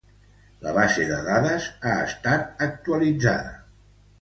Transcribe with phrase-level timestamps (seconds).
[0.63, 3.57] La base de dades ha estat actualitzada.